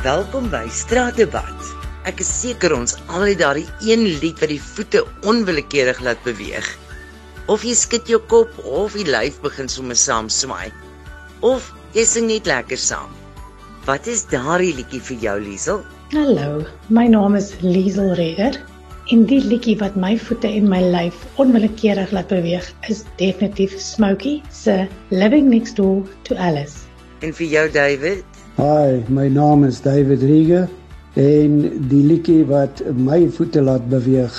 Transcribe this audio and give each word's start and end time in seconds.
Welkom 0.00 0.46
by 0.48 0.62
Straatdebat. 0.72 1.66
Ek 2.08 2.22
is 2.24 2.28
seker 2.32 2.72
ons 2.72 2.94
almal 3.02 3.34
het 3.34 3.40
daardie 3.42 3.66
een 3.84 4.06
lied 4.22 4.38
wat 4.40 4.48
die 4.48 4.62
voete 4.64 5.02
onwillekeurig 5.28 6.00
laat 6.00 6.22
beweeg. 6.24 6.64
Of 7.52 7.66
jy 7.68 7.74
skud 7.76 8.08
jou 8.08 8.16
kop 8.32 8.54
of 8.64 8.96
die 8.96 9.04
lyf 9.04 9.36
begin 9.44 9.68
sommer 9.68 9.98
saam 10.00 10.30
swaai. 10.32 10.72
Of 11.44 11.68
jy 11.92 12.06
sing 12.08 12.30
net 12.32 12.48
lekker 12.48 12.80
saam. 12.80 13.12
Wat 13.84 14.08
is 14.08 14.24
daardie 14.32 14.72
liedjie 14.78 15.02
vir 15.10 15.20
jou, 15.26 15.36
Liesel? 15.44 15.84
Hallo, 16.16 16.64
my 16.88 17.04
naam 17.12 17.36
is 17.36 17.52
Liesel 17.60 18.14
Reder. 18.16 18.56
En 19.12 19.28
die 19.28 19.44
liedjie 19.44 19.76
wat 19.84 20.00
my 20.00 20.14
voete 20.16 20.48
en 20.48 20.72
my 20.72 20.80
lyf 20.96 21.26
onwillekeurig 21.36 22.16
laat 22.16 22.32
beweeg 22.32 22.72
is 22.88 23.04
definitief 23.20 23.76
Smokey 23.76 24.40
se 24.48 24.86
Living 25.12 25.52
Next 25.52 25.76
Door 25.76 26.08
to 26.24 26.40
Alice. 26.40 26.88
En 27.20 27.36
vir 27.36 27.52
jou, 27.52 27.68
David? 27.76 28.39
Hi, 28.58 29.04
my 29.08 29.28
naam 29.30 29.62
is 29.64 29.78
David 29.80 30.24
Rieger 30.26 30.66
en 31.14 31.60
die 31.90 32.00
liedjie 32.02 32.42
wat 32.48 32.82
my 32.98 33.28
voete 33.36 33.62
laat 33.62 33.86
beweeg 33.92 34.34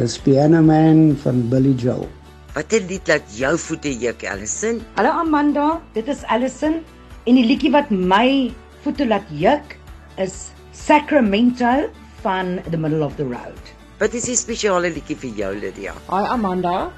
is 0.00 0.16
Piano 0.18 0.62
Man 0.66 1.14
van 1.22 1.44
Billy 1.52 1.72
Joel. 1.78 2.08
Watter 2.56 2.82
lied 2.90 3.06
laat 3.08 3.30
jou 3.38 3.52
voete 3.68 3.94
juk, 3.94 4.26
Allison? 4.26 4.82
Hallo 4.98 5.14
Amanda, 5.22 5.80
dit 5.94 6.10
is 6.10 6.26
Allison 6.26 6.80
en 7.24 7.38
die 7.38 7.46
liedjie 7.46 7.70
wat 7.72 7.94
my 7.94 8.50
voete 8.82 9.06
laat 9.06 9.30
juk 9.30 9.78
is 10.18 10.50
Sacramento 10.74 11.86
van 12.26 12.58
The 12.68 12.76
Middle 12.76 13.06
of 13.06 13.14
the 13.16 13.24
Road. 13.30 13.74
Wat 14.02 14.12
is 14.18 14.26
die 14.26 14.36
spesiale 14.36 14.90
liedjie 14.90 15.16
vir 15.22 15.36
jou, 15.38 15.54
Lydia? 15.62 15.94
Hi 16.10 16.26
Amanda. 16.34 16.90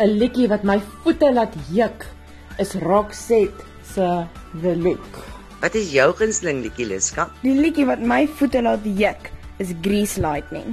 'n 0.00 0.18
Liedjie 0.18 0.50
wat 0.50 0.64
my 0.66 0.80
voete 1.04 1.30
laat 1.32 1.54
juk 1.70 2.08
is 2.58 2.74
Roxette 2.82 3.62
se 3.94 4.26
The 4.62 4.74
Look. 4.74 5.39
Wat 5.60 5.74
is 5.76 5.90
jou 5.92 6.06
gunsteling 6.16 6.62
liedjie, 6.64 6.86
Liska? 6.88 7.26
Die 7.42 7.52
liedjie 7.52 7.84
wat 7.84 8.00
my 8.00 8.22
voete 8.38 8.62
laat 8.64 8.86
juk 8.96 9.26
is 9.60 9.74
Grease 9.84 10.22
Lightning. 10.24 10.72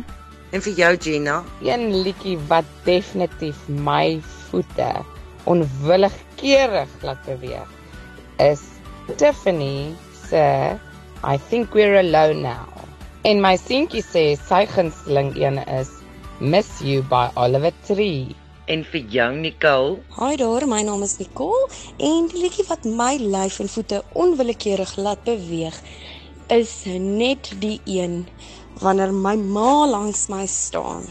En 0.55 0.63
vir 0.63 0.77
jou, 0.79 0.91
Gina? 1.03 1.41
Een 1.59 1.89
liedjie 2.05 2.37
wat 2.47 2.69
definitief 2.85 3.59
my 3.67 4.21
voete 4.47 4.87
onwillekeurig 5.43 6.93
laat 7.03 7.19
beweeg 7.27 7.67
is 8.39 8.63
Tiffany 9.19 9.91
se 10.29 10.79
I 11.23 11.35
think 11.49 11.75
we're 11.75 11.99
alone 11.99 12.39
now. 12.47 12.87
En 13.27 13.43
my 13.43 13.57
seentjie 13.59 14.05
sê 14.07 14.25
sy 14.39 14.63
gunsteling 14.71 15.33
een 15.35 15.59
is 15.67 15.91
Miss 16.39 16.79
You 16.79 17.03
by 17.11 17.27
Oliver 17.35 17.75
Tree. 17.89 18.37
En 18.67 18.81
vir 18.83 19.05
jou 19.07 19.27
Nicole? 19.31 19.93
Hi 20.17 20.35
daar, 20.35 20.65
my 20.67 20.81
naam 20.83 21.03
is 21.05 21.13
Nicole 21.21 21.69
en 22.03 22.25
die 22.27 22.41
liedjie 22.41 22.65
wat 22.67 22.83
my 22.83 23.13
lyf 23.15 23.61
en 23.63 23.69
voete 23.71 24.01
onwillekeurig 24.11 24.91
laat 24.99 25.21
beweeg 25.23 25.77
is 26.51 26.73
net 26.99 27.47
die 27.61 27.77
een 27.87 28.25
wanneer 28.83 29.13
my 29.15 29.37
ma 29.39 29.87
langs 29.87 30.25
my 30.27 30.43
staan. 30.51 31.07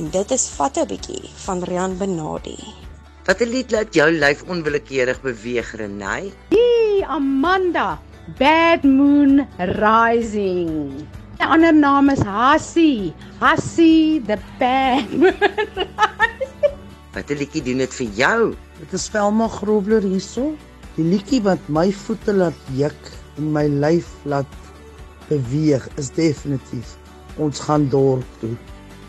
En 0.00 0.08
dit 0.08 0.32
is 0.32 0.48
Vat 0.56 0.80
'n 0.80 0.88
bietjie 0.88 1.20
van 1.44 1.60
Rian 1.68 1.98
Benadi. 2.00 2.56
Watter 3.28 3.46
lied 3.46 3.70
laat 3.70 3.94
jou 3.94 4.08
lyf 4.10 4.42
onwillekeurig 4.48 5.20
beweeg, 5.20 5.76
Renay? 5.76 6.32
Hey 6.48 7.04
Amanda, 7.04 8.00
Bad 8.38 8.84
Moon 8.84 9.46
Rising. 9.58 11.06
Die 11.36 11.46
ander 11.46 11.74
naam 11.74 12.08
is 12.08 12.24
Hassie. 12.24 13.12
Hassie 13.38 14.22
the 14.24 14.38
Bad 14.58 15.12
Moon. 15.12 15.36
Watter 17.14 17.38
liedjie 17.40 17.62
doen 17.66 17.82
dit 17.82 17.94
vir 17.98 18.10
jou? 18.18 18.40
Dit 18.78 18.92
is 18.94 19.08
Velma 19.10 19.48
Grobler 19.50 20.04
hierso. 20.06 20.52
Die 20.94 21.06
liedjie 21.06 21.40
wat 21.42 21.66
my 21.72 21.88
voete 22.04 22.34
laat 22.36 22.66
juk 22.78 23.10
en 23.38 23.50
my 23.54 23.66
lyf 23.66 24.10
laat 24.30 24.58
beweeg 25.30 25.86
is 25.98 26.10
definitief 26.14 26.96
ons 27.40 27.62
gaan 27.66 27.88
dorp 27.90 28.40
toe. 28.42 28.54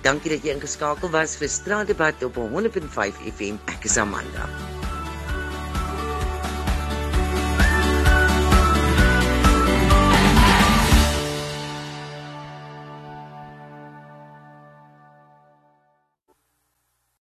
Dankie 0.05 0.33
dat 0.33 0.45
jy 0.45 0.55
ingeskakel 0.57 1.13
was 1.13 1.37
vir 1.37 1.49
Straatdebat 1.49 2.23
op 2.25 2.41
100.5 2.41 3.25
FM. 3.35 3.61
Ek 3.69 3.85
is 3.85 3.97
Amanda. 4.01 4.49